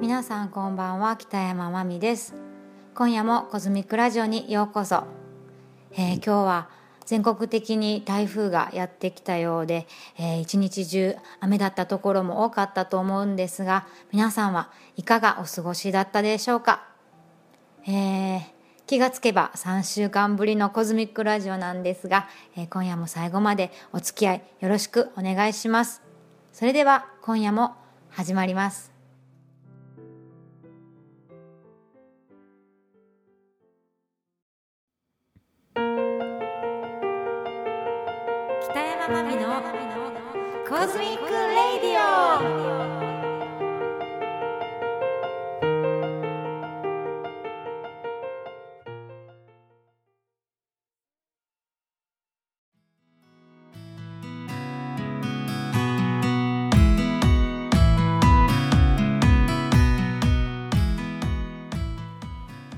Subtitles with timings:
[0.00, 2.34] 皆さんこんばんは北山真美です。
[2.94, 5.02] 今夜もコズミックラジオにようこそ、
[5.92, 6.68] えー、今日は
[7.04, 16.86] 全国的に台風がやってきたようで、えー、一日中雨だったところも多かったと思うんですが皆さんはいかがお過ごしだったでしょうか、
[17.86, 18.42] えー、
[18.86, 26.02] 気がつけば3週間ぶりのコズミックラジオなんですが、えー、今夜も最後までお付き合いよろしくお願いします。
[26.52, 27.76] それでは今夜も
[28.10, 28.97] 始まります
[38.60, 39.62] 北山まみの
[40.68, 43.08] コズミックレディオ。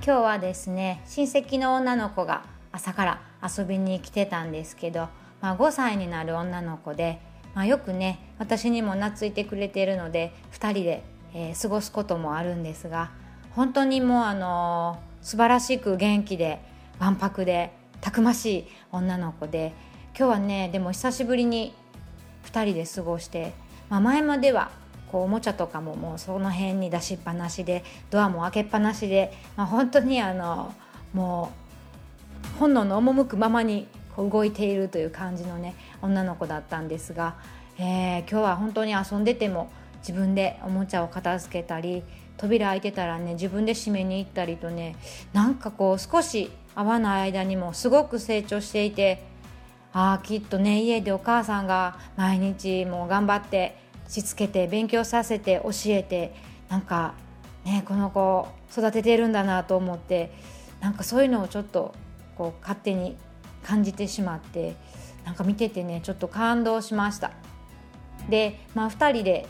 [0.02, 2.42] 今日はですね親戚の女の子が
[2.72, 5.08] 朝から遊びに来てたんですけど
[5.40, 7.20] まあ、5歳になる女の子で、
[7.54, 13.10] まあ、よくね私にも懐いてくれているので2人で、えー、過ごすこともあるんですが
[13.52, 16.60] 本当にもうあのー、素晴らしく元気で
[16.98, 19.72] わんぱくでたくましい女の子で
[20.16, 21.74] 今日はねでも久しぶりに
[22.44, 23.52] 2人で過ごして、
[23.88, 24.70] まあ、前までは
[25.10, 30.74] こうおもちゃとかももうその辺に出しっぱなしでドアも開けっぱなしで、まあ、本当にあの
[31.12, 31.52] も
[32.56, 33.88] う本能の赴くままに
[34.28, 37.36] 動いているという感じのね女の子だったんですが、
[37.78, 42.02] えー、今日は本当に遊んでても自分でおもちゃを片付けたり
[42.36, 44.96] 扉開いてたらね自分で閉めに行ったりとね
[45.32, 49.22] なんかこう少し会わない間にもすごく成長していて
[49.92, 53.76] ああきっとね家でお母さんが毎日もう頑張って
[54.08, 56.34] しつけて勉強させて教えて
[56.68, 57.14] なんか
[57.64, 60.32] ねこの子育ててるんだなと思って
[60.80, 61.94] なんかそういうのをちょっと
[62.36, 63.16] こう勝手に
[63.62, 64.76] 感じてしまって
[65.24, 67.32] なんか見ててねちょっと感動しました。
[68.28, 69.46] で、まあ、2人で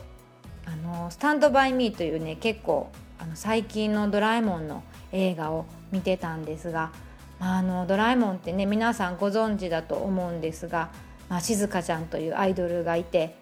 [0.66, 4.82] あの「スタンド・バイ・ミー」というね結構あの最近の「ドラえもん」の
[5.12, 6.90] 映画を見てたんですが、
[7.38, 10.90] まあ、あのドラえもんってね皆さんご存知だと思うんですが、
[11.28, 13.36] まあ、静香ちゃんというアイドルがいて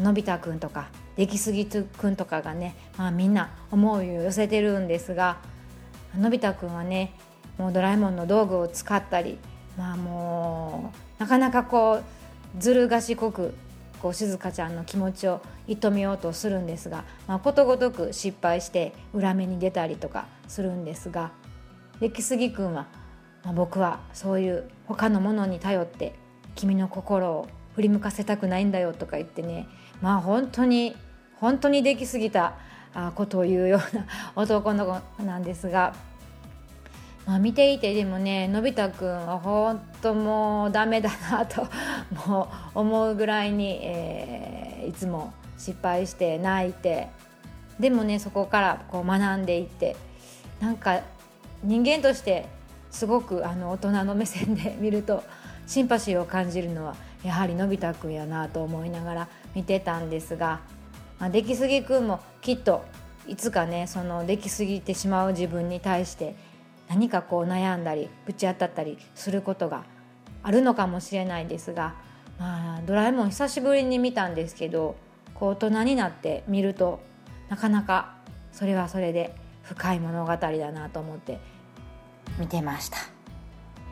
[0.00, 5.38] のび太くんとか出来すぎくんとかがね、まあ、みんな思いを寄せてるんですが
[6.16, 7.12] のび太くんはね
[7.58, 9.38] もうドラえもんの道具を使ったり
[9.80, 13.54] まあもうなかなかこうずる賢く
[14.02, 21.32] こう静香ちゃんの気持ちを射止めようとするんですが、まあ、ことごとく失敗して裏目に出たりとかするんですが
[21.98, 22.88] 出来すぎくんは、
[23.42, 26.14] まあ、僕はそういう他のものに頼って
[26.56, 29.66] 君の心を振り向かせたくないんだよとか言ってね
[30.02, 30.94] まあ本当に
[31.36, 32.54] 本当にできすぎた
[33.14, 35.94] ことを言うような男の子なんですが
[37.26, 41.66] まあ、見ていてでもねのび太くんは本当もうダメだなと
[42.26, 47.08] もう思うぐらいに、えー、いつも失敗して泣いて
[47.78, 49.96] でもねそこからこう学んでいって
[50.60, 51.00] なんか
[51.62, 52.46] 人間として
[52.90, 55.22] すごくあの大人の目線で 見ると
[55.66, 60.60] シンパシーを感じるのはやはりのび太くんやなと思いながら見てたんですが、
[61.18, 62.84] まあ、出来すぎくんもきっと
[63.26, 66.34] いつかねその出来すぎてしまう自分に対して
[66.90, 69.84] 何かこう悩んだりぶち当たったりすることが
[70.42, 71.94] あるのかもしれないですが、
[72.38, 74.96] まあ、ドラえもん久しぶりに見たんですけど
[75.34, 77.00] こう大人になって見ると
[77.48, 78.16] なかなか
[78.52, 81.38] それはそれで深い物語だなと思って
[82.38, 82.98] 見てました。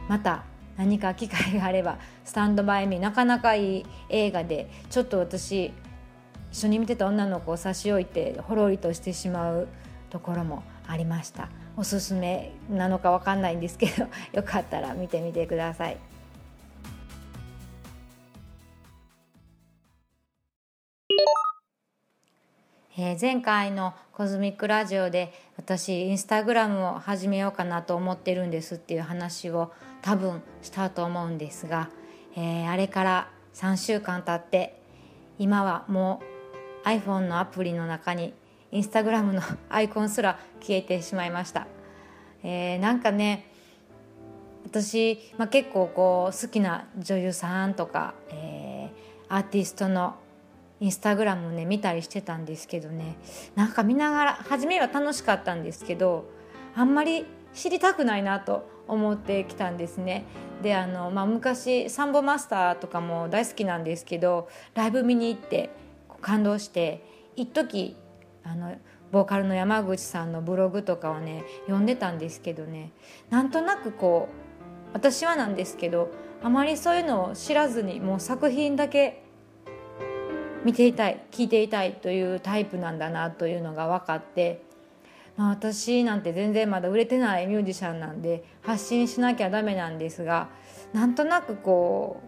[0.08, 0.44] また
[0.76, 5.72] 何か機会があれば「スタンドバイミー」なかなかいい映画でちょっと私
[6.50, 9.69] 一緒に見てた女の子を差し置いてほろりとしてしまう
[10.10, 11.49] ところもありました。
[11.78, 15.96] おすすめなのかわかんないんですけど よかったら見てみてください。
[23.00, 29.72] えー、前回のコズミックラジオで私インスタグラムを始めようかなと思ってるんですっていう話を
[30.02, 31.90] 多分したと思うんですが、
[32.34, 34.82] えー、あれから3週間経って
[35.38, 36.20] 今はも
[36.84, 38.34] う iPhone のアプリの中に
[38.70, 41.67] インスタグラムの アイコンすら消えてしまいました、
[42.43, 43.47] えー、なんかね
[44.65, 50.17] 私、まあ、結構こう好きな女優さんとか、えー、アーティストの
[50.81, 53.17] インスタグラムをね見たりしてたんですけどね
[53.55, 56.31] なんか見ながら初めは楽しかったんですけど
[56.75, 60.25] あんまり知りたくないなと思ってきたんですね。
[60.62, 65.71] であの、まあ、昔サンボマスターとかも大好きなんですけどライブ見に行って
[66.21, 67.05] 感動して
[67.37, 67.97] 一時
[68.50, 68.75] あの
[69.12, 72.93] ボーカルの山口さんのブログとかをね読んでたんですけどね。
[73.31, 74.49] なんとなくこう
[74.95, 76.11] 私はなんですけど
[76.43, 79.23] あまりそういうのを知らずにもう作品だけ
[80.65, 84.62] 見ていたい聞いていたいというタイプなんだなというのが分かって、
[85.37, 90.49] まあ、私なんて全然まだ売れてないミュージシャンなんで発信しなきゃダメなんですが
[90.93, 92.21] なんとなくこ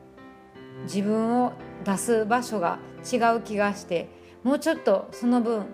[0.80, 1.52] う自分を
[1.84, 2.78] 出す場所が
[3.10, 4.08] 違う気がして
[4.42, 5.66] もうちょっとその分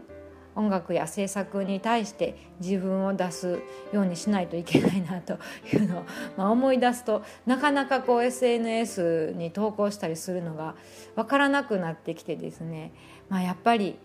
[0.56, 3.61] 音楽や制作に対して自分を出す
[3.93, 5.35] ようにしないといけないなと
[5.73, 6.03] いうのを、
[6.37, 10.75] まあ、思い出すとなかなかこう SNS に投稿したりするのが
[11.14, 12.93] 分からなくなってきてですね、
[13.29, 13.99] まあ、やっぱり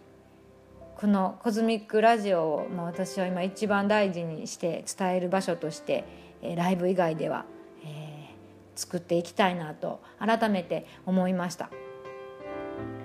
[0.97, 6.03] この「コズミックラジオを」ま、私は今一番大事にして伝える場所として、
[6.55, 7.45] ライブ以外では、
[7.83, 11.71] えー、作っていきたいなと改めて思いました。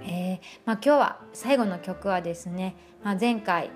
[0.08, 3.70] えーまあ、今日は最後の曲はですね、まあ、前回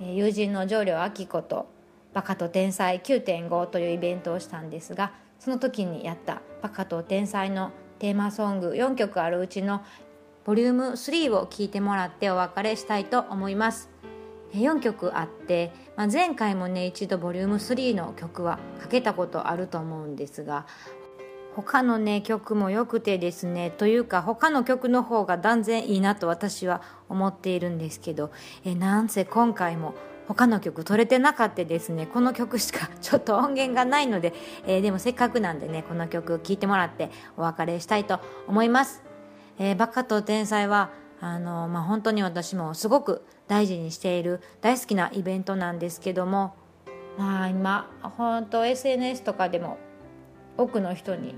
[0.00, 1.68] 友人の上良明子と
[2.14, 9.82] 「バカと天才9.5」というイベントをしたんですがその時にやった「バカと天才」のテーマソング4曲あるうちの
[10.44, 13.90] ボリューム3を聴いてもらってお別れしたいと思います。
[14.52, 20.66] 4曲あって、まあ、前回もね一度ボリューム3の曲はかけたことあると思うんですが
[21.54, 28.30] 他のね曲も良くてですねというか他の曲の方が断然いいなと私は思っているんですけど
[28.64, 29.94] えなんせ今回も
[30.28, 34.32] 他の曲取れてなかったですねこの曲しかちょっと音源がないので、
[34.66, 39.02] えー、でもせっかくなんでねこの曲聴いてもらってお別れしたいと思います、
[39.58, 40.90] えー、バカと天才は
[41.20, 46.54] あの、まあ、本当に私もすごく大事にしている大好きなイベントなんですけども
[47.18, 49.78] まあ今本当 SNS とかでも
[50.56, 51.34] 多くの人に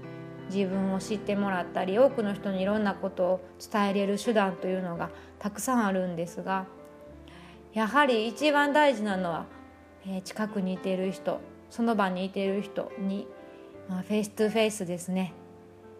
[0.52, 3.40] 自分を知ってもらったり多くの人にいろんなことを
[3.72, 6.66] 伝えれる手段というのがたくさんあるんですが
[7.72, 9.46] やはり一番大事なのは、
[10.06, 11.40] えー、近くにいている人
[11.70, 13.26] その場にいている人に、
[13.88, 15.32] まあ、フェイストゥフェイスですね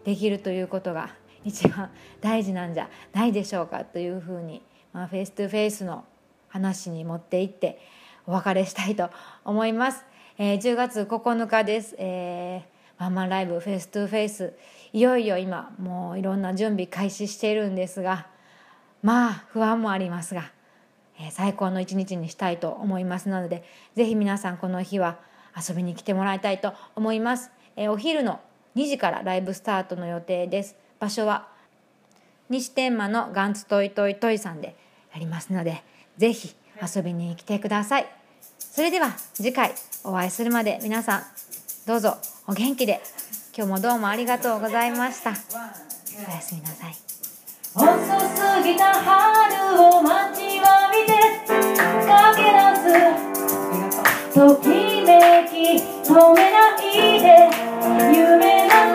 [0.03, 1.91] できるということが一番
[2.21, 4.61] 大事なんじゃないでしょうかというふうに、
[4.93, 6.05] まあ、フェイストゥフェイスの
[6.47, 7.79] 話に持っていって
[8.25, 9.09] お別れしたいと
[9.43, 10.03] 思います。
[10.37, 14.53] えー、10月9日です、えーワンマンライブフェイストゥフェイス
[14.93, 18.27] いよいよ今もういろんな準備開始しているんですが
[19.03, 20.51] まあ不安もありますが、
[21.19, 23.63] えー、最高の一日にしたいと思いますので
[23.95, 25.17] 是非皆さんこの日は
[25.55, 28.39] 遊びに来てもらいたいと思います、えー、お昼の
[28.75, 30.75] 2時からライブスタートの予定です。
[30.99, 31.47] 場所は
[32.49, 34.75] 西天満のガンツトイトイトイさんで
[35.13, 35.81] やりますので
[36.17, 36.55] 是非
[36.95, 38.07] 遊びに来てください。
[38.59, 41.23] それでは次回お会いするまで皆さん
[41.85, 42.17] どうぞ
[42.47, 42.99] お元気で。
[43.55, 45.29] 今日もどうもありがとうございました。
[45.29, 45.37] おや
[46.41, 46.95] すみなさい。
[47.75, 51.13] 遅すぎた春を待ちわびて
[51.45, 52.73] 駆け出
[54.31, 54.33] す。
[54.33, 55.53] ときめき
[56.09, 56.81] 止めない
[57.21, 57.25] で。
[58.17, 58.94] 夢な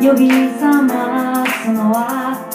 [0.00, 2.47] 呼び覚ますのは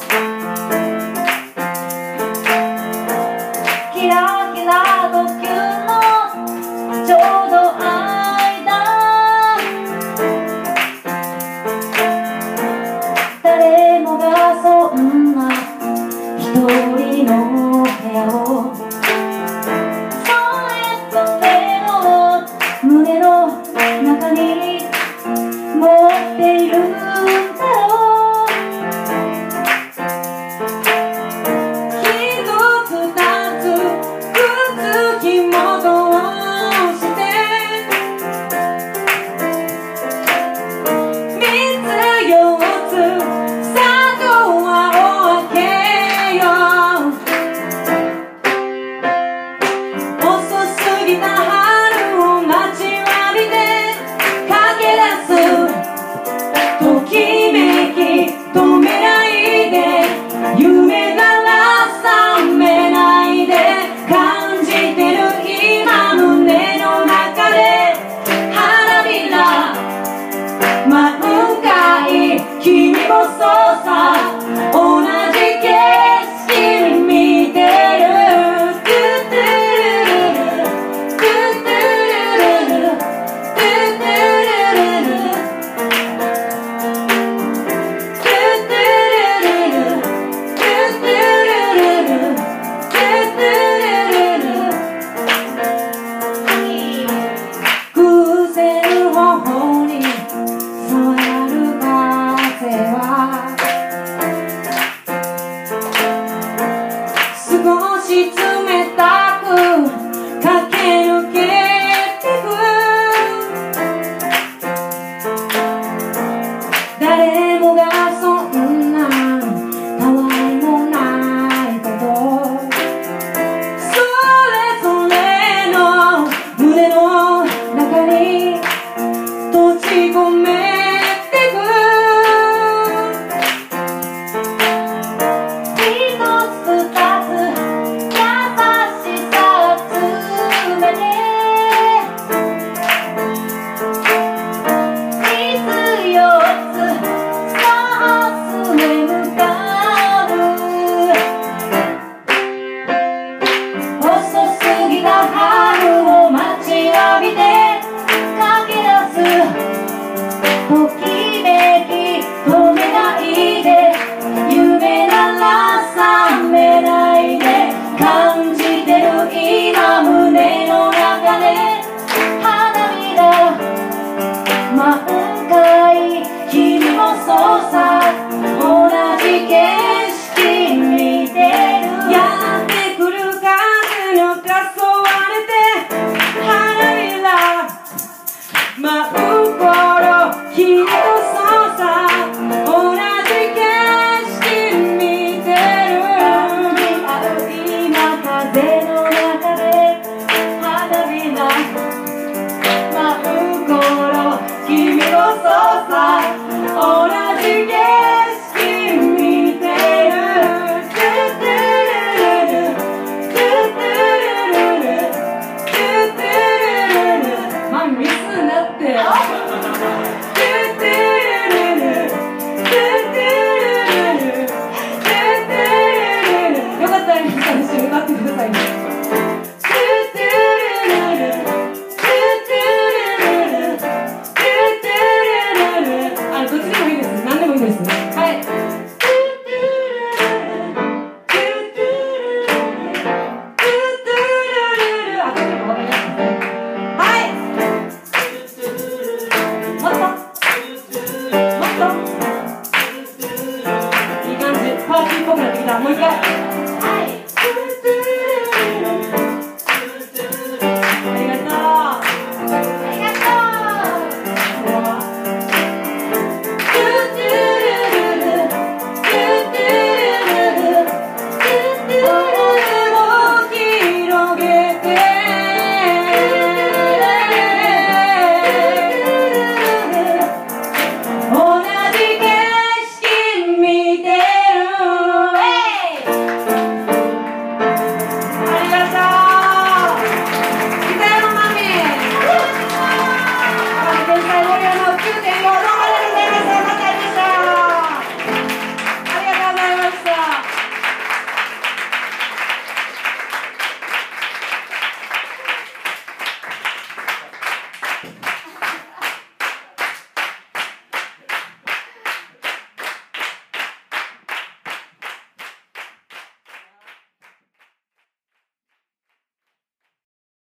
[108.08, 108.53] です